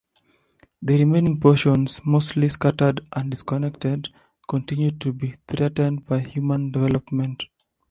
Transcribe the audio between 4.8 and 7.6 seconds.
to be threatened by human development.